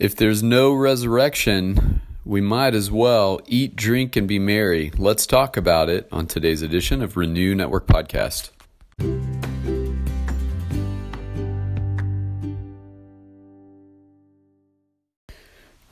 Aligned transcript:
If 0.00 0.16
there's 0.16 0.42
no 0.42 0.72
resurrection, 0.72 2.00
we 2.24 2.40
might 2.40 2.74
as 2.74 2.90
well 2.90 3.38
eat, 3.46 3.76
drink, 3.76 4.16
and 4.16 4.26
be 4.26 4.38
merry. 4.38 4.90
Let's 4.96 5.26
talk 5.26 5.58
about 5.58 5.90
it 5.90 6.08
on 6.10 6.26
today's 6.26 6.62
edition 6.62 7.02
of 7.02 7.18
Renew 7.18 7.54
Network 7.54 7.86
Podcast. 7.86 8.48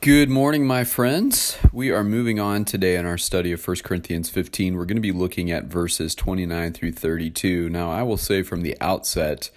Good 0.01 0.29
morning, 0.31 0.65
my 0.65 0.83
friends. 0.85 1.59
We 1.71 1.91
are 1.91 2.03
moving 2.03 2.39
on 2.39 2.65
today 2.65 2.95
in 2.95 3.05
our 3.05 3.19
study 3.19 3.51
of 3.51 3.63
1 3.63 3.77
Corinthians 3.83 4.31
15. 4.31 4.75
We're 4.75 4.85
going 4.85 4.97
to 4.97 5.01
be 5.01 5.11
looking 5.11 5.51
at 5.51 5.65
verses 5.65 6.15
29 6.15 6.73
through 6.73 6.93
32. 6.93 7.69
Now, 7.69 7.91
I 7.91 8.01
will 8.01 8.17
say 8.17 8.41
from 8.41 8.63
the 8.63 8.75
outset 8.81 9.51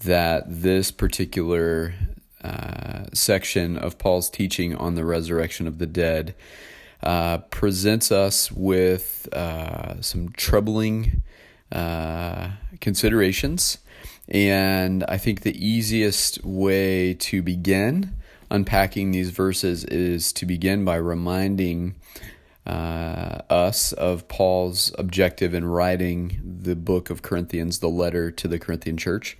that 0.00 0.44
this 0.46 0.90
particular 0.90 1.94
uh, 2.42 3.04
section 3.12 3.76
of 3.76 3.98
Paul's 3.98 4.30
teaching 4.30 4.74
on 4.74 4.94
the 4.94 5.04
resurrection 5.04 5.66
of 5.66 5.78
the 5.78 5.86
dead 5.86 6.34
uh, 7.02 7.38
presents 7.38 8.10
us 8.10 8.50
with 8.52 9.28
uh, 9.32 10.00
some 10.00 10.30
troubling 10.30 11.22
uh, 11.72 12.50
considerations. 12.80 13.78
And 14.28 15.04
I 15.08 15.16
think 15.16 15.40
the 15.40 15.64
easiest 15.64 16.44
way 16.44 17.14
to 17.14 17.42
begin 17.42 18.14
unpacking 18.50 19.10
these 19.10 19.30
verses 19.30 19.84
is 19.84 20.32
to 20.34 20.46
begin 20.46 20.84
by 20.84 20.96
reminding 20.96 21.94
uh, 22.66 23.40
us 23.48 23.92
of 23.94 24.28
Paul's 24.28 24.92
objective 24.98 25.54
in 25.54 25.64
writing 25.64 26.40
the 26.44 26.76
book 26.76 27.10
of 27.10 27.22
Corinthians, 27.22 27.78
the 27.78 27.88
letter 27.88 28.30
to 28.30 28.48
the 28.48 28.58
Corinthian 28.58 28.96
church. 28.96 29.38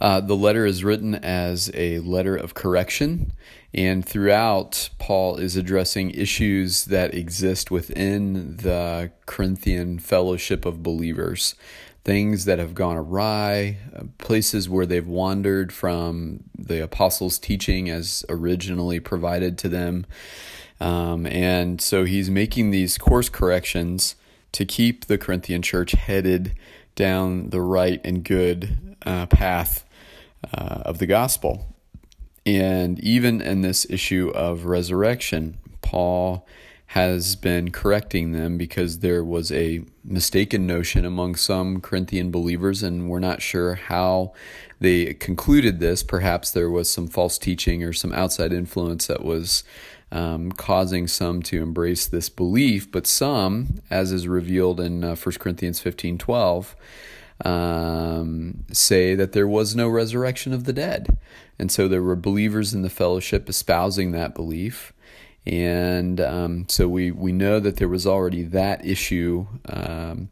Uh, 0.00 0.20
the 0.20 0.36
letter 0.36 0.64
is 0.64 0.84
written 0.84 1.14
as 1.16 1.70
a 1.74 1.98
letter 2.00 2.36
of 2.36 2.54
correction, 2.54 3.32
and 3.74 4.06
throughout, 4.06 4.90
Paul 4.98 5.36
is 5.36 5.56
addressing 5.56 6.10
issues 6.12 6.84
that 6.86 7.14
exist 7.14 7.70
within 7.70 8.56
the 8.58 9.10
Corinthian 9.26 9.98
fellowship 9.98 10.64
of 10.64 10.82
believers. 10.82 11.54
Things 12.04 12.44
that 12.46 12.58
have 12.58 12.74
gone 12.74 12.96
awry, 12.96 13.78
uh, 13.94 14.04
places 14.18 14.68
where 14.68 14.86
they've 14.86 15.06
wandered 15.06 15.72
from 15.72 16.44
the 16.56 16.82
apostles' 16.82 17.38
teaching 17.38 17.90
as 17.90 18.24
originally 18.28 19.00
provided 19.00 19.58
to 19.58 19.68
them. 19.68 20.06
Um, 20.80 21.26
and 21.26 21.80
so 21.80 22.04
he's 22.04 22.30
making 22.30 22.70
these 22.70 22.96
course 22.96 23.28
corrections 23.28 24.14
to 24.52 24.64
keep 24.64 25.06
the 25.06 25.18
Corinthian 25.18 25.60
church 25.60 25.92
headed 25.92 26.54
down 26.94 27.50
the 27.50 27.60
right 27.60 28.00
and 28.04 28.24
good 28.24 28.96
uh, 29.04 29.26
path 29.26 29.84
uh, 30.52 30.82
of 30.84 30.98
the 30.98 31.06
gospel. 31.06 31.74
And 32.46 32.98
even 33.00 33.40
in 33.40 33.60
this 33.62 33.86
issue 33.90 34.30
of 34.34 34.64
resurrection, 34.64 35.58
Paul 35.82 36.46
has 36.92 37.36
been 37.36 37.70
correcting 37.70 38.32
them 38.32 38.56
because 38.56 39.00
there 39.00 39.22
was 39.22 39.52
a 39.52 39.84
mistaken 40.02 40.66
notion 40.66 41.04
among 41.04 41.34
some 41.34 41.82
Corinthian 41.82 42.30
believers, 42.30 42.82
and 42.82 43.10
we're 43.10 43.18
not 43.18 43.42
sure 43.42 43.74
how 43.74 44.32
they 44.80 45.12
concluded 45.12 45.80
this. 45.80 46.02
Perhaps 46.02 46.50
there 46.50 46.70
was 46.70 46.90
some 46.90 47.06
false 47.06 47.36
teaching 47.36 47.84
or 47.84 47.92
some 47.92 48.12
outside 48.14 48.54
influence 48.54 49.06
that 49.06 49.22
was 49.22 49.64
um, 50.10 50.50
causing 50.52 51.06
some 51.06 51.42
to 51.42 51.60
embrace 51.60 52.06
this 52.06 52.30
belief, 52.30 52.90
but 52.90 53.06
some, 53.06 53.82
as 53.90 54.10
is 54.10 54.26
revealed 54.26 54.80
in 54.80 55.04
uh, 55.04 55.14
1 55.14 55.34
Corinthians 55.38 55.80
15 55.80 56.16
12, 56.16 56.76
um, 57.44 58.64
say 58.72 59.14
that 59.14 59.32
there 59.32 59.48
was 59.48 59.76
no 59.76 59.88
resurrection 59.88 60.52
of 60.52 60.64
the 60.64 60.72
dead. 60.72 61.16
And 61.58 61.70
so 61.70 61.88
there 61.88 62.02
were 62.02 62.16
believers 62.16 62.74
in 62.74 62.82
the 62.82 62.90
fellowship 62.90 63.48
espousing 63.48 64.12
that 64.12 64.34
belief. 64.34 64.92
And 65.46 66.20
um, 66.20 66.66
so 66.68 66.88
we, 66.88 67.10
we 67.10 67.32
know 67.32 67.60
that 67.60 67.76
there 67.76 67.88
was 67.88 68.06
already 68.06 68.42
that 68.44 68.84
issue 68.84 69.46
um, 69.66 70.28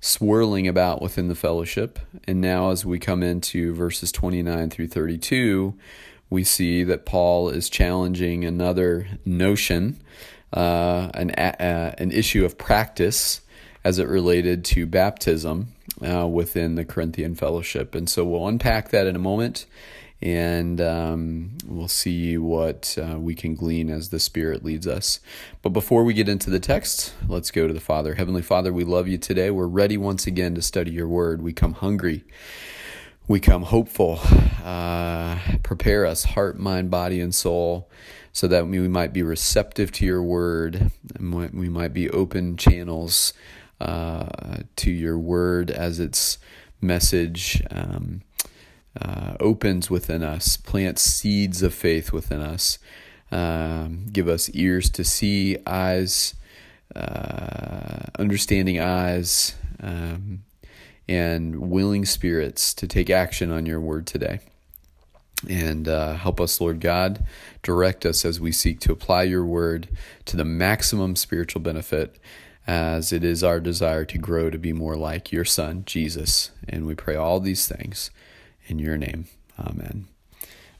swirling 0.00 0.66
about 0.66 1.00
within 1.00 1.28
the 1.28 1.34
fellowship. 1.34 1.98
And 2.26 2.40
now, 2.40 2.70
as 2.70 2.84
we 2.84 2.98
come 2.98 3.22
into 3.22 3.74
verses 3.74 4.10
29 4.12 4.70
through 4.70 4.88
32, 4.88 5.74
we 6.28 6.42
see 6.42 6.82
that 6.84 7.06
Paul 7.06 7.48
is 7.48 7.70
challenging 7.70 8.44
another 8.44 9.06
notion, 9.24 10.00
uh, 10.52 11.10
an, 11.14 11.30
uh, 11.30 11.94
an 11.98 12.10
issue 12.10 12.44
of 12.44 12.58
practice 12.58 13.42
as 13.84 14.00
it 14.00 14.08
related 14.08 14.64
to 14.64 14.86
baptism 14.86 15.68
uh, 16.04 16.26
within 16.26 16.74
the 16.74 16.84
Corinthian 16.84 17.34
fellowship. 17.34 17.94
And 17.94 18.08
so 18.08 18.24
we'll 18.24 18.46
unpack 18.46 18.90
that 18.90 19.06
in 19.06 19.16
a 19.16 19.20
moment 19.20 19.66
and 20.22 20.80
um, 20.80 21.50
we'll 21.66 21.88
see 21.88 22.38
what 22.38 22.96
uh, 23.00 23.18
we 23.18 23.34
can 23.34 23.54
glean 23.54 23.90
as 23.90 24.08
the 24.08 24.18
Spirit 24.18 24.64
leads 24.64 24.86
us. 24.86 25.20
But 25.62 25.70
before 25.70 26.04
we 26.04 26.14
get 26.14 26.28
into 26.28 26.48
the 26.48 26.60
text, 26.60 27.14
let's 27.28 27.50
go 27.50 27.66
to 27.66 27.74
the 27.74 27.80
Father. 27.80 28.14
Heavenly 28.14 28.42
Father, 28.42 28.72
we 28.72 28.84
love 28.84 29.08
you 29.08 29.18
today. 29.18 29.50
We're 29.50 29.66
ready 29.66 29.98
once 29.98 30.26
again 30.26 30.54
to 30.54 30.62
study 30.62 30.90
your 30.90 31.08
word. 31.08 31.42
We 31.42 31.52
come 31.52 31.74
hungry. 31.74 32.24
We 33.28 33.40
come 33.40 33.62
hopeful. 33.64 34.20
Uh, 34.64 35.38
prepare 35.62 36.06
us, 36.06 36.24
heart, 36.24 36.58
mind, 36.58 36.90
body, 36.90 37.20
and 37.20 37.34
soul, 37.34 37.90
so 38.32 38.48
that 38.48 38.66
we 38.66 38.88
might 38.88 39.12
be 39.12 39.22
receptive 39.22 39.92
to 39.92 40.06
your 40.06 40.22
word 40.22 40.90
and 41.14 41.34
we 41.52 41.68
might 41.68 41.92
be 41.92 42.08
open 42.10 42.56
channels 42.56 43.32
uh, 43.80 44.58
to 44.76 44.90
your 44.90 45.18
word 45.18 45.70
as 45.70 46.00
its 46.00 46.38
message 46.80 47.62
um, 47.70 48.22
uh, 49.00 49.36
opens 49.40 49.90
within 49.90 50.22
us, 50.22 50.56
plants 50.56 51.02
seeds 51.02 51.62
of 51.62 51.74
faith 51.74 52.12
within 52.12 52.40
us, 52.40 52.78
um, 53.30 54.06
give 54.12 54.28
us 54.28 54.48
ears 54.50 54.88
to 54.90 55.04
see, 55.04 55.58
eyes, 55.66 56.34
uh, 56.94 58.06
understanding 58.18 58.80
eyes, 58.80 59.54
um, 59.80 60.42
and 61.08 61.70
willing 61.70 62.04
spirits 62.04 62.72
to 62.74 62.86
take 62.86 63.10
action 63.10 63.50
on 63.50 63.66
your 63.66 63.80
word 63.80 64.06
today. 64.06 64.40
And 65.48 65.86
uh, 65.86 66.14
help 66.14 66.40
us, 66.40 66.60
Lord 66.60 66.80
God, 66.80 67.24
direct 67.62 68.06
us 68.06 68.24
as 68.24 68.40
we 68.40 68.52
seek 68.52 68.80
to 68.80 68.92
apply 68.92 69.24
your 69.24 69.44
word 69.44 69.88
to 70.24 70.36
the 70.36 70.44
maximum 70.44 71.14
spiritual 71.14 71.60
benefit 71.60 72.16
as 72.66 73.12
it 73.12 73.22
is 73.22 73.44
our 73.44 73.60
desire 73.60 74.04
to 74.04 74.18
grow 74.18 74.50
to 74.50 74.58
be 74.58 74.72
more 74.72 74.96
like 74.96 75.30
your 75.30 75.44
Son, 75.44 75.84
Jesus. 75.86 76.50
And 76.68 76.86
we 76.86 76.94
pray 76.94 77.14
all 77.14 77.40
these 77.40 77.68
things 77.68 78.10
in 78.66 78.78
your 78.78 78.96
name. 78.96 79.26
Amen. 79.58 80.08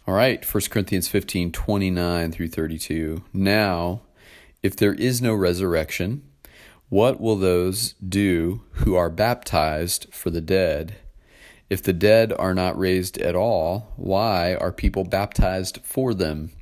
All 0.07 0.15
right, 0.15 0.45
1 0.45 0.63
Corinthians 0.71 1.09
15 1.09 1.53
29 1.53 2.33
through 2.33 2.49
32. 2.49 3.25
Now, 3.33 4.03
if 4.63 4.77
there 4.77 4.95
is 4.95 5.21
no 5.23 5.35
resurrection, 5.35 6.23
what 6.89 7.21
will 7.21 7.37
those 7.37 7.95
do 7.95 8.63
who 8.73 8.95
are 8.95 9.11
baptized 9.11 10.07
for 10.13 10.31
the 10.31 10.41
dead? 10.41 10.97
If 11.69 11.83
the 11.83 11.93
dead 11.93 12.33
are 12.33 12.55
not 12.55 12.79
raised 12.79 13.19
at 13.19 13.35
all, 13.35 13.93
why 13.97 14.55
are 14.55 14.71
people 14.71 15.03
baptized 15.03 15.81
for 15.83 16.15
them? 16.15 16.53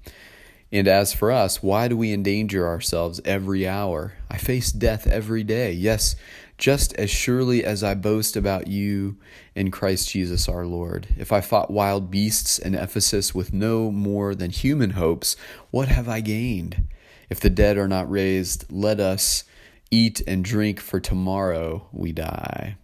And 0.72 0.88
as 0.88 1.12
for 1.12 1.30
us, 1.30 1.62
why 1.62 1.88
do 1.88 1.96
we 1.96 2.12
endanger 2.12 2.66
ourselves 2.66 3.20
every 3.24 3.66
hour? 3.66 4.14
I 4.30 4.38
face 4.38 4.72
death 4.72 5.06
every 5.06 5.44
day. 5.44 5.72
Yes, 5.72 6.16
just 6.58 6.92
as 6.94 7.10
surely 7.10 7.64
as 7.64 7.84
I 7.84 7.94
boast 7.94 8.36
about 8.36 8.66
you 8.66 9.16
in 9.54 9.70
Christ 9.70 10.10
Jesus 10.10 10.48
our 10.48 10.66
Lord. 10.66 11.06
If 11.16 11.32
I 11.32 11.40
fought 11.40 11.70
wild 11.70 12.10
beasts 12.10 12.58
in 12.58 12.74
Ephesus 12.74 13.34
with 13.34 13.52
no 13.52 13.90
more 13.90 14.34
than 14.34 14.50
human 14.50 14.90
hopes, 14.90 15.36
what 15.70 15.88
have 15.88 16.08
I 16.08 16.20
gained? 16.20 16.84
If 17.30 17.40
the 17.40 17.50
dead 17.50 17.76
are 17.76 17.88
not 17.88 18.10
raised, 18.10 18.64
let 18.70 19.00
us 19.00 19.44
eat 19.90 20.22
and 20.26 20.44
drink, 20.44 20.80
for 20.80 21.00
tomorrow 21.00 21.86
we 21.92 22.12
die. 22.12 22.76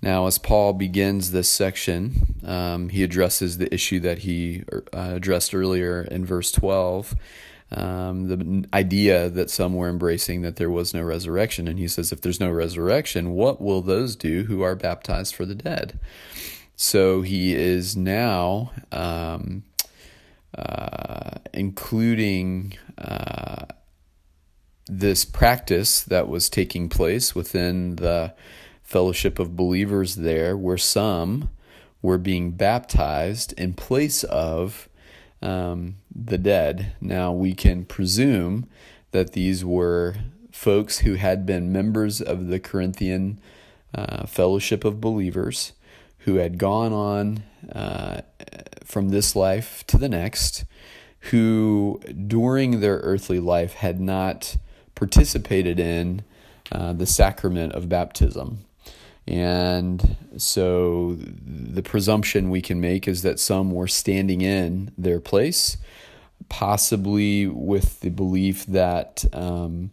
Now, 0.00 0.26
as 0.26 0.38
Paul 0.38 0.74
begins 0.74 1.32
this 1.32 1.50
section, 1.50 2.36
um, 2.44 2.88
he 2.88 3.02
addresses 3.02 3.58
the 3.58 3.72
issue 3.74 3.98
that 4.00 4.18
he 4.18 4.62
uh, 4.72 4.80
addressed 4.92 5.54
earlier 5.54 6.02
in 6.02 6.24
verse 6.24 6.52
12. 6.52 7.16
Um, 7.70 8.28
the 8.28 8.68
idea 8.72 9.28
that 9.28 9.50
some 9.50 9.74
were 9.74 9.88
embracing 9.88 10.42
that 10.42 10.56
there 10.56 10.70
was 10.70 10.94
no 10.94 11.02
resurrection. 11.02 11.68
And 11.68 11.78
he 11.78 11.88
says, 11.88 12.12
if 12.12 12.20
there's 12.20 12.40
no 12.40 12.50
resurrection, 12.50 13.32
what 13.32 13.60
will 13.60 13.82
those 13.82 14.16
do 14.16 14.44
who 14.44 14.62
are 14.62 14.76
baptized 14.76 15.34
for 15.34 15.44
the 15.44 15.54
dead? 15.54 15.98
So 16.76 17.22
he 17.22 17.54
is 17.54 17.96
now 17.96 18.70
um, 18.92 19.64
uh, 20.56 21.38
including 21.52 22.78
uh, 22.96 23.66
this 24.86 25.24
practice 25.24 26.02
that 26.02 26.28
was 26.28 26.48
taking 26.48 26.88
place 26.88 27.34
within 27.34 27.96
the 27.96 28.32
fellowship 28.88 29.38
of 29.38 29.54
believers 29.54 30.14
there, 30.14 30.56
where 30.56 30.78
some 30.78 31.50
were 32.00 32.16
being 32.16 32.52
baptized 32.52 33.52
in 33.60 33.74
place 33.74 34.24
of 34.24 34.88
um, 35.42 35.96
the 36.14 36.38
dead. 36.38 36.94
Now, 36.98 37.30
we 37.30 37.52
can 37.52 37.84
presume 37.84 38.66
that 39.10 39.32
these 39.32 39.62
were 39.62 40.14
folks 40.50 41.00
who 41.00 41.14
had 41.16 41.44
been 41.44 41.70
members 41.70 42.22
of 42.22 42.46
the 42.46 42.58
Corinthian 42.58 43.38
uh, 43.94 44.26
fellowship 44.26 44.86
of 44.86 45.02
believers 45.02 45.72
who 46.20 46.36
had 46.36 46.56
gone 46.56 46.94
on 46.94 47.42
uh, 47.70 48.22
from 48.84 49.10
this 49.10 49.36
life 49.36 49.84
to 49.88 49.98
the 49.98 50.08
next, 50.08 50.64
who 51.30 52.00
during 52.26 52.80
their 52.80 52.96
earthly 53.00 53.38
life 53.38 53.74
had 53.74 54.00
not 54.00 54.56
participated 54.94 55.78
in 55.78 56.22
uh, 56.72 56.94
the 56.94 57.06
sacrament 57.06 57.74
of 57.74 57.90
baptism. 57.90 58.64
And 59.28 60.16
so 60.38 61.18
the 61.18 61.82
presumption 61.82 62.48
we 62.48 62.62
can 62.62 62.80
make 62.80 63.06
is 63.06 63.20
that 63.22 63.38
some 63.38 63.70
were 63.70 63.86
standing 63.86 64.40
in 64.40 64.90
their 64.96 65.20
place, 65.20 65.76
possibly 66.48 67.46
with 67.46 68.00
the 68.00 68.08
belief 68.08 68.64
that 68.66 69.26
um, 69.34 69.90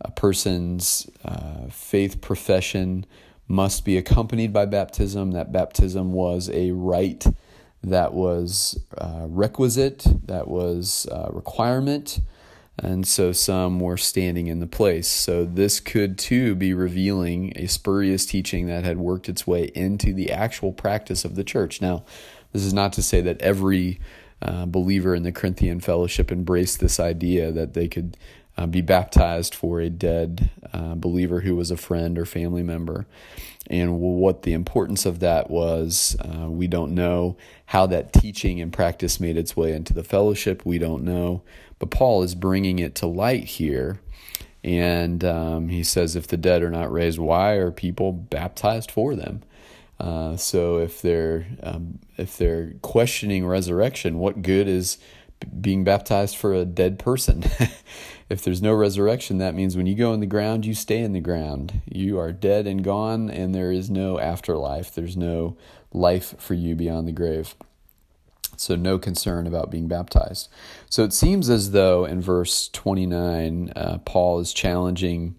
a 0.00 0.10
person's 0.10 1.08
uh, 1.24 1.68
faith 1.70 2.20
profession 2.20 3.06
must 3.46 3.84
be 3.84 3.96
accompanied 3.96 4.52
by 4.52 4.66
baptism, 4.66 5.30
that 5.32 5.52
baptism 5.52 6.12
was 6.12 6.50
a 6.50 6.72
rite 6.72 7.26
that 7.84 8.12
was 8.12 8.76
uh, 8.98 9.26
requisite, 9.28 10.04
that 10.26 10.48
was 10.48 11.06
a 11.12 11.28
uh, 11.28 11.30
requirement 11.30 12.18
and 12.78 13.06
so 13.06 13.32
some 13.32 13.78
were 13.78 13.96
standing 13.96 14.48
in 14.48 14.60
the 14.60 14.66
place. 14.66 15.06
So 15.06 15.44
this 15.44 15.80
could 15.80 16.18
too 16.18 16.54
be 16.54 16.74
revealing 16.74 17.52
a 17.56 17.66
spurious 17.66 18.26
teaching 18.26 18.66
that 18.66 18.84
had 18.84 18.98
worked 18.98 19.28
its 19.28 19.46
way 19.46 19.70
into 19.74 20.12
the 20.12 20.32
actual 20.32 20.72
practice 20.72 21.24
of 21.24 21.36
the 21.36 21.44
church. 21.44 21.80
Now, 21.80 22.04
this 22.52 22.64
is 22.64 22.74
not 22.74 22.92
to 22.94 23.02
say 23.02 23.20
that 23.20 23.40
every 23.40 24.00
uh, 24.42 24.66
believer 24.66 25.14
in 25.14 25.22
the 25.22 25.32
Corinthian 25.32 25.80
fellowship 25.80 26.32
embraced 26.32 26.80
this 26.80 26.98
idea 26.98 27.52
that 27.52 27.74
they 27.74 27.88
could 27.88 28.16
uh, 28.56 28.66
be 28.66 28.80
baptized 28.80 29.54
for 29.54 29.80
a 29.80 29.90
dead 29.90 30.50
uh, 30.72 30.94
believer 30.94 31.40
who 31.40 31.56
was 31.56 31.70
a 31.70 31.76
friend 31.76 32.18
or 32.18 32.24
family 32.24 32.62
member. 32.62 33.06
And 33.68 33.98
what 33.98 34.42
the 34.42 34.52
importance 34.52 35.06
of 35.06 35.20
that 35.20 35.50
was, 35.50 36.16
uh, 36.20 36.50
we 36.50 36.66
don't 36.66 36.94
know 36.94 37.36
how 37.66 37.86
that 37.86 38.12
teaching 38.12 38.60
and 38.60 38.72
practice 38.72 39.18
made 39.18 39.36
its 39.36 39.56
way 39.56 39.72
into 39.72 39.94
the 39.94 40.04
fellowship. 40.04 40.66
We 40.66 40.78
don't 40.78 41.02
know. 41.02 41.42
But 41.78 41.90
Paul 41.90 42.22
is 42.22 42.34
bringing 42.34 42.78
it 42.78 42.94
to 42.96 43.06
light 43.06 43.44
here. 43.44 44.00
And 44.62 45.24
um, 45.24 45.68
he 45.68 45.82
says, 45.82 46.14
if 46.14 46.26
the 46.26 46.36
dead 46.36 46.62
are 46.62 46.70
not 46.70 46.92
raised, 46.92 47.18
why 47.18 47.52
are 47.54 47.70
people 47.70 48.12
baptized 48.12 48.90
for 48.90 49.14
them? 49.14 49.42
Uh, 49.98 50.36
so 50.36 50.78
if 50.78 51.00
they're 51.02 51.46
um, 51.62 52.00
if 52.16 52.36
they're 52.36 52.72
questioning 52.82 53.46
resurrection, 53.46 54.18
what 54.18 54.42
good 54.42 54.66
is 54.66 54.98
being 55.60 55.84
baptized 55.84 56.36
for 56.36 56.52
a 56.54 56.64
dead 56.64 56.98
person? 56.98 57.44
if 58.34 58.42
there's 58.42 58.60
no 58.60 58.74
resurrection, 58.74 59.38
that 59.38 59.54
means 59.54 59.76
when 59.76 59.86
you 59.86 59.94
go 59.94 60.12
in 60.12 60.18
the 60.18 60.26
ground, 60.26 60.66
you 60.66 60.74
stay 60.74 60.98
in 60.98 61.12
the 61.12 61.20
ground. 61.20 61.82
You 61.86 62.18
are 62.18 62.32
dead 62.32 62.66
and 62.66 62.82
gone, 62.82 63.30
and 63.30 63.54
there 63.54 63.70
is 63.70 63.88
no 63.88 64.18
afterlife. 64.18 64.92
There's 64.92 65.16
no 65.16 65.56
life 65.92 66.34
for 66.40 66.54
you 66.54 66.74
beyond 66.74 67.06
the 67.06 67.12
grave. 67.12 67.54
So, 68.56 68.74
no 68.74 68.98
concern 68.98 69.46
about 69.46 69.70
being 69.70 69.86
baptized. 69.86 70.48
So, 70.90 71.04
it 71.04 71.12
seems 71.12 71.48
as 71.48 71.70
though 71.70 72.04
in 72.04 72.20
verse 72.20 72.68
29, 72.72 73.72
uh, 73.76 73.98
Paul 73.98 74.40
is 74.40 74.52
challenging 74.52 75.36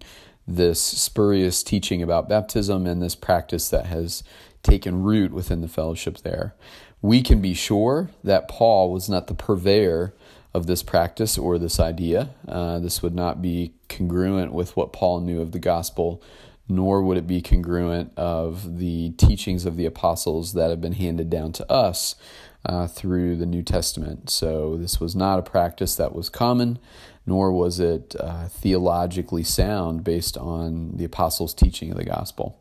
this 0.48 0.80
spurious 0.80 1.62
teaching 1.62 2.02
about 2.02 2.30
baptism 2.30 2.86
and 2.86 3.02
this 3.02 3.14
practice 3.14 3.68
that 3.68 3.86
has 3.86 4.24
taken 4.62 5.02
root 5.02 5.32
within 5.32 5.60
the 5.60 5.68
fellowship 5.68 6.18
there. 6.18 6.54
We 7.02 7.20
can 7.20 7.42
be 7.42 7.52
sure 7.52 8.08
that 8.24 8.48
Paul 8.48 8.90
was 8.90 9.06
not 9.06 9.26
the 9.26 9.34
purveyor 9.34 10.14
of 10.56 10.66
this 10.66 10.82
practice 10.82 11.36
or 11.36 11.58
this 11.58 11.78
idea. 11.78 12.30
Uh, 12.48 12.78
this 12.78 13.02
would 13.02 13.14
not 13.14 13.42
be 13.42 13.74
congruent 13.90 14.52
with 14.52 14.74
what 14.74 14.92
Paul 14.92 15.20
knew 15.20 15.42
of 15.42 15.52
the 15.52 15.58
gospel, 15.58 16.22
nor 16.66 17.02
would 17.02 17.18
it 17.18 17.26
be 17.26 17.42
congruent 17.42 18.10
of 18.16 18.78
the 18.78 19.10
teachings 19.18 19.66
of 19.66 19.76
the 19.76 19.84
apostles 19.84 20.54
that 20.54 20.70
have 20.70 20.80
been 20.80 20.94
handed 20.94 21.28
down 21.28 21.52
to 21.52 21.70
us 21.70 22.14
uh, 22.64 22.86
through 22.86 23.36
the 23.36 23.44
New 23.44 23.62
Testament. 23.62 24.30
So 24.30 24.78
this 24.78 24.98
was 24.98 25.14
not 25.14 25.38
a 25.38 25.42
practice 25.42 25.94
that 25.96 26.14
was 26.14 26.30
common, 26.30 26.78
nor 27.26 27.52
was 27.52 27.78
it 27.78 28.16
uh, 28.18 28.48
theologically 28.48 29.44
sound 29.44 30.04
based 30.04 30.38
on 30.38 30.96
the 30.96 31.04
apostles' 31.04 31.52
teaching 31.52 31.90
of 31.90 31.98
the 31.98 32.04
gospel. 32.04 32.58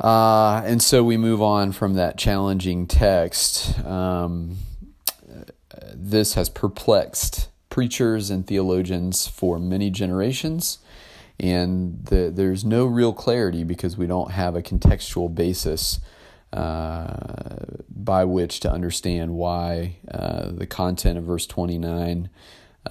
Uh, 0.00 0.62
and 0.64 0.82
so 0.82 1.04
we 1.04 1.18
move 1.18 1.42
on 1.42 1.70
from 1.70 1.94
that 1.94 2.16
challenging 2.16 2.86
text. 2.86 3.78
Um, 3.84 4.56
this 5.94 6.34
has 6.34 6.48
perplexed 6.48 7.48
preachers 7.70 8.30
and 8.30 8.46
theologians 8.46 9.26
for 9.26 9.58
many 9.58 9.90
generations. 9.90 10.78
And 11.40 12.04
the, 12.04 12.30
there's 12.32 12.64
no 12.64 12.86
real 12.86 13.12
clarity 13.12 13.64
because 13.64 13.96
we 13.96 14.06
don't 14.06 14.30
have 14.32 14.54
a 14.54 14.62
contextual 14.62 15.34
basis 15.34 16.00
uh, 16.52 17.64
by 17.88 18.24
which 18.24 18.60
to 18.60 18.70
understand 18.70 19.34
why 19.34 19.96
uh, 20.10 20.50
the 20.50 20.66
content 20.66 21.16
of 21.18 21.24
verse 21.24 21.46
29 21.46 22.28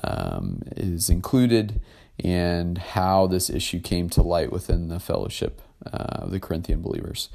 um, 0.03 0.63
is 0.75 1.09
included 1.09 1.79
and 2.23 2.77
how 2.77 3.27
this 3.27 3.49
issue 3.49 3.79
came 3.79 4.09
to 4.09 4.23
light 4.23 4.51
within 4.51 4.87
the 4.87 4.99
fellowship 4.99 5.61
uh, 5.91 6.27
the 6.27 6.39
Corinthian 6.39 6.81
believers. 6.81 7.29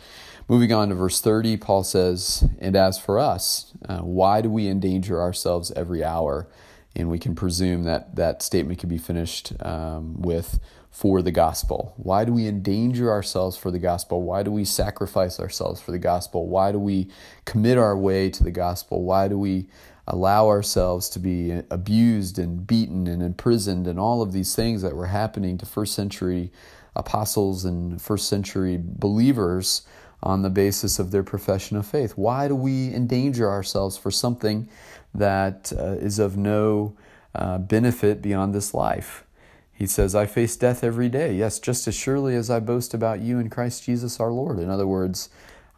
Moving 0.48 0.72
on 0.72 0.90
to 0.90 0.94
verse 0.94 1.20
30, 1.20 1.56
Paul 1.56 1.84
says, 1.84 2.48
And 2.60 2.76
as 2.76 2.98
for 2.98 3.18
us, 3.18 3.72
uh, 3.88 3.98
why 3.98 4.40
do 4.40 4.50
we 4.50 4.68
endanger 4.68 5.20
ourselves 5.20 5.72
every 5.72 6.04
hour? 6.04 6.48
And 6.94 7.10
we 7.10 7.18
can 7.18 7.34
presume 7.34 7.82
that 7.84 8.16
that 8.16 8.42
statement 8.42 8.78
can 8.78 8.88
be 8.88 8.98
finished 8.98 9.52
um, 9.60 10.22
with, 10.22 10.60
for 10.96 11.20
the 11.20 11.30
gospel? 11.30 11.92
Why 11.98 12.24
do 12.24 12.32
we 12.32 12.46
endanger 12.46 13.10
ourselves 13.10 13.54
for 13.54 13.70
the 13.70 13.78
gospel? 13.78 14.22
Why 14.22 14.42
do 14.42 14.50
we 14.50 14.64
sacrifice 14.64 15.38
ourselves 15.38 15.78
for 15.78 15.92
the 15.92 15.98
gospel? 15.98 16.48
Why 16.48 16.72
do 16.72 16.78
we 16.78 17.10
commit 17.44 17.76
our 17.76 17.94
way 17.94 18.30
to 18.30 18.42
the 18.42 18.50
gospel? 18.50 19.02
Why 19.02 19.28
do 19.28 19.38
we 19.38 19.68
allow 20.06 20.46
ourselves 20.46 21.10
to 21.10 21.18
be 21.18 21.60
abused 21.70 22.38
and 22.38 22.66
beaten 22.66 23.06
and 23.06 23.22
imprisoned 23.22 23.86
and 23.86 24.00
all 24.00 24.22
of 24.22 24.32
these 24.32 24.56
things 24.56 24.80
that 24.80 24.96
were 24.96 25.08
happening 25.08 25.58
to 25.58 25.66
first 25.66 25.94
century 25.94 26.50
apostles 26.96 27.64
and 27.64 28.00
first 28.00 28.28
century 28.28 28.80
believers 28.82 29.86
on 30.22 30.42
the 30.42 30.50
basis 30.50 30.98
of 30.98 31.10
their 31.10 31.22
profession 31.22 31.76
of 31.76 31.86
faith? 31.86 32.12
Why 32.16 32.48
do 32.48 32.56
we 32.56 32.92
endanger 32.92 33.48
ourselves 33.48 33.96
for 33.96 34.10
something 34.10 34.68
that 35.14 35.72
uh, 35.78 35.92
is 35.92 36.18
of 36.18 36.36
no 36.36 36.96
uh, 37.34 37.58
benefit 37.58 38.22
beyond 38.22 38.54
this 38.54 38.74
life? 38.74 39.24
He 39.72 39.86
says, 39.86 40.14
I 40.14 40.24
face 40.24 40.56
death 40.56 40.82
every 40.82 41.10
day. 41.10 41.34
Yes, 41.34 41.60
just 41.60 41.86
as 41.86 41.94
surely 41.94 42.34
as 42.34 42.48
I 42.48 42.60
boast 42.60 42.94
about 42.94 43.20
you 43.20 43.38
in 43.38 43.50
Christ 43.50 43.84
Jesus 43.84 44.18
our 44.18 44.32
Lord. 44.32 44.58
In 44.58 44.70
other 44.70 44.86
words, 44.86 45.28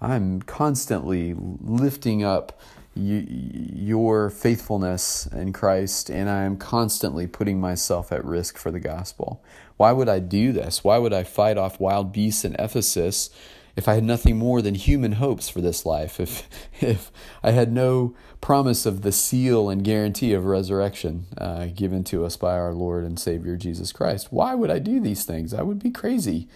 I'm 0.00 0.41
constantly 0.43 1.35
lifting 1.37 2.23
up 2.23 2.61
your 2.99 4.31
faithfulness 4.31 5.27
in 5.27 5.53
Christ, 5.53 6.11
and 6.11 6.29
I 6.29 6.43
am 6.43 6.56
constantly 6.56 7.27
putting 7.27 7.61
myself 7.61 8.11
at 8.13 8.25
risk 8.25 8.58
for 8.58 8.70
the 8.70 8.81
gospel. 8.81 9.43
Why 9.77 9.93
would 9.93 10.08
I 10.08 10.19
do 10.19 10.53
this? 10.53 10.82
Why 10.82 10.99
would 10.99 11.13
I 11.13 11.22
fight 11.22 11.56
off 11.56 11.81
wild 11.81 12.13
beasts 12.13 12.44
in 12.44 12.56
Ephesus 12.58 13.31
if 13.79 13.87
I 13.87 13.94
had 13.94 14.03
nothing 14.03 14.37
more 14.37 14.61
than 14.61 14.75
human 14.75 15.13
hopes 15.13 15.49
for 15.49 15.61
this 15.61 15.87
life, 15.87 16.19
if, 16.19 16.49
if 16.81 17.13
I 17.44 17.53
had 17.53 17.72
no 17.72 18.17
promise 18.41 18.84
of 18.84 19.03
the 19.03 19.13
seal 19.13 19.70
and 19.70 19.84
guarantee 19.84 20.32
of 20.32 20.46
resurrection 20.46 21.27
uh, 21.39 21.67
given 21.67 22.03
to 22.05 22.25
us 22.25 22.37
by 22.37 22.58
our 22.58 22.75
Lord 22.75 23.05
and 23.05 23.20
Savior 23.20 23.56
Jesus 23.56 23.93
Christ, 23.93 24.32
why 24.32 24.56
would 24.56 24.69
I 24.69 24.81
do 24.81 24.99
these 24.99 25.25
things? 25.25 25.55
I 25.55 25.63
would 25.63 25.79
be 25.79 25.93
crazy. 25.93 26.49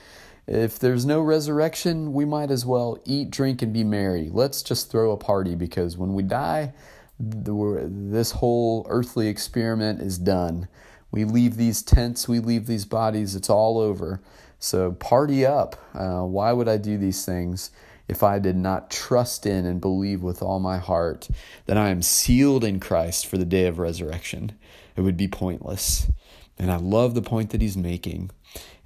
If 0.46 0.78
there's 0.78 1.06
no 1.06 1.20
resurrection, 1.20 2.12
we 2.12 2.24
might 2.24 2.50
as 2.50 2.66
well 2.66 2.98
eat, 3.04 3.30
drink, 3.30 3.62
and 3.62 3.72
be 3.72 3.84
merry. 3.84 4.28
Let's 4.30 4.62
just 4.62 4.90
throw 4.90 5.12
a 5.12 5.16
party 5.16 5.54
because 5.54 5.96
when 5.96 6.14
we 6.14 6.22
die, 6.22 6.74
this 7.18 8.32
whole 8.32 8.86
earthly 8.88 9.28
experiment 9.28 10.00
is 10.00 10.18
done. 10.18 10.68
We 11.12 11.24
leave 11.24 11.56
these 11.56 11.82
tents, 11.82 12.26
we 12.26 12.40
leave 12.40 12.66
these 12.66 12.84
bodies, 12.84 13.36
it's 13.36 13.50
all 13.50 13.78
over. 13.78 14.20
So 14.58 14.92
party 14.92 15.44
up. 15.44 15.76
Uh, 15.94 16.22
why 16.22 16.52
would 16.52 16.68
I 16.68 16.76
do 16.76 16.96
these 16.96 17.24
things 17.24 17.70
if 18.08 18.22
I 18.22 18.38
did 18.38 18.56
not 18.56 18.90
trust 18.90 19.46
in 19.46 19.66
and 19.66 19.80
believe 19.80 20.22
with 20.22 20.42
all 20.42 20.58
my 20.58 20.78
heart 20.78 21.28
that 21.66 21.76
I 21.76 21.90
am 21.90 22.02
sealed 22.02 22.64
in 22.64 22.80
Christ 22.80 23.26
for 23.26 23.38
the 23.38 23.44
day 23.44 23.66
of 23.66 23.78
resurrection? 23.78 24.52
It 24.96 25.02
would 25.02 25.16
be 25.16 25.28
pointless. 25.28 26.10
And 26.58 26.70
I 26.70 26.76
love 26.76 27.14
the 27.14 27.22
point 27.22 27.50
that 27.50 27.60
he's 27.60 27.76
making. 27.76 28.30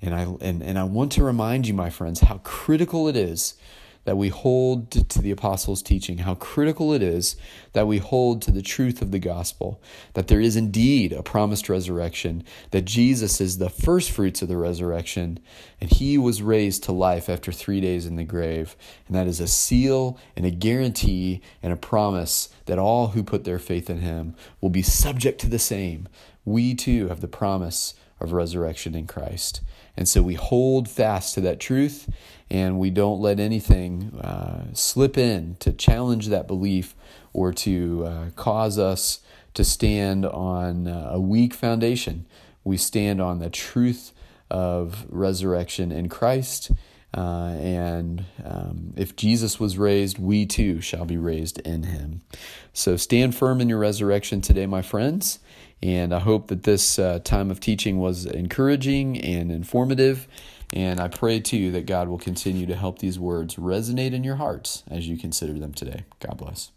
And 0.02 0.14
I, 0.14 0.22
and, 0.40 0.62
and 0.62 0.78
I 0.78 0.84
want 0.84 1.12
to 1.12 1.24
remind 1.24 1.66
you, 1.66 1.74
my 1.74 1.90
friends, 1.90 2.20
how 2.20 2.38
critical 2.38 3.08
it 3.08 3.16
is 3.16 3.54
that 4.06 4.16
we 4.16 4.28
hold 4.28 4.90
to 4.92 5.20
the 5.20 5.32
apostles' 5.32 5.82
teaching, 5.82 6.18
how 6.18 6.34
critical 6.36 6.92
it 6.92 7.02
is 7.02 7.36
that 7.72 7.88
we 7.88 7.98
hold 7.98 8.40
to 8.40 8.52
the 8.52 8.62
truth 8.62 9.02
of 9.02 9.10
the 9.10 9.18
gospel, 9.18 9.82
that 10.14 10.28
there 10.28 10.40
is 10.40 10.54
indeed 10.54 11.12
a 11.12 11.24
promised 11.24 11.68
resurrection, 11.68 12.44
that 12.70 12.84
Jesus 12.84 13.40
is 13.40 13.58
the 13.58 13.68
first 13.68 14.12
fruits 14.12 14.42
of 14.42 14.48
the 14.48 14.56
resurrection, 14.56 15.40
and 15.80 15.90
he 15.90 16.16
was 16.16 16.40
raised 16.40 16.84
to 16.84 16.92
life 16.92 17.28
after 17.28 17.50
three 17.50 17.80
days 17.80 18.06
in 18.06 18.14
the 18.14 18.22
grave. 18.22 18.76
And 19.08 19.16
that 19.16 19.26
is 19.26 19.40
a 19.40 19.48
seal 19.48 20.18
and 20.36 20.46
a 20.46 20.52
guarantee 20.52 21.42
and 21.60 21.72
a 21.72 21.76
promise 21.76 22.48
that 22.66 22.78
all 22.78 23.08
who 23.08 23.24
put 23.24 23.42
their 23.42 23.58
faith 23.58 23.90
in 23.90 23.98
him 23.98 24.36
will 24.60 24.70
be 24.70 24.82
subject 24.82 25.40
to 25.40 25.48
the 25.48 25.58
same. 25.58 26.08
We 26.44 26.76
too 26.76 27.08
have 27.08 27.20
the 27.20 27.28
promise 27.28 27.94
of 28.20 28.32
resurrection 28.32 28.94
in 28.94 29.06
Christ. 29.06 29.60
And 29.96 30.08
so 30.08 30.22
we 30.22 30.34
hold 30.34 30.88
fast 30.88 31.34
to 31.34 31.40
that 31.42 31.60
truth 31.60 32.08
and 32.50 32.78
we 32.78 32.90
don't 32.90 33.20
let 33.20 33.40
anything 33.40 34.18
uh, 34.20 34.72
slip 34.72 35.18
in 35.18 35.56
to 35.60 35.72
challenge 35.72 36.28
that 36.28 36.46
belief 36.46 36.94
or 37.32 37.52
to 37.52 38.04
uh, 38.06 38.24
cause 38.36 38.78
us 38.78 39.20
to 39.54 39.64
stand 39.64 40.24
on 40.26 40.86
uh, 40.86 41.10
a 41.12 41.20
weak 41.20 41.54
foundation. 41.54 42.26
We 42.62 42.76
stand 42.76 43.20
on 43.20 43.38
the 43.38 43.50
truth 43.50 44.12
of 44.50 45.06
resurrection 45.08 45.90
in 45.90 46.08
Christ. 46.08 46.70
Uh, 47.16 47.56
and 47.58 48.24
um, 48.44 48.92
if 48.96 49.16
Jesus 49.16 49.58
was 49.58 49.78
raised, 49.78 50.18
we 50.18 50.44
too 50.44 50.80
shall 50.80 51.06
be 51.06 51.16
raised 51.16 51.58
in 51.60 51.84
him. 51.84 52.20
So 52.72 52.96
stand 52.96 53.34
firm 53.34 53.60
in 53.60 53.68
your 53.68 53.78
resurrection 53.78 54.40
today, 54.40 54.66
my 54.66 54.82
friends. 54.82 55.38
And 55.82 56.14
I 56.14 56.20
hope 56.20 56.48
that 56.48 56.62
this 56.62 56.98
uh, 56.98 57.20
time 57.22 57.50
of 57.50 57.60
teaching 57.60 57.98
was 57.98 58.26
encouraging 58.26 59.20
and 59.20 59.52
informative. 59.52 60.26
And 60.72 61.00
I 61.00 61.08
pray 61.08 61.40
too 61.40 61.70
that 61.72 61.86
God 61.86 62.08
will 62.08 62.18
continue 62.18 62.66
to 62.66 62.74
help 62.74 62.98
these 62.98 63.18
words 63.18 63.56
resonate 63.56 64.12
in 64.12 64.24
your 64.24 64.36
hearts 64.36 64.82
as 64.90 65.06
you 65.06 65.16
consider 65.16 65.52
them 65.52 65.72
today. 65.72 66.04
God 66.20 66.38
bless. 66.38 66.72